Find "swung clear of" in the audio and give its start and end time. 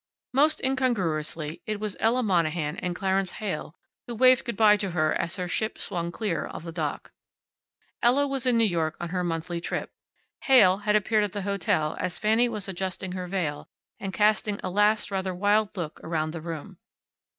5.77-6.63